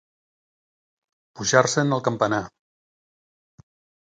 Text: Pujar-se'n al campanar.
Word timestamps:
Pujar-se'n 1.41 1.93
al 1.99 2.03
campanar. 2.09 2.43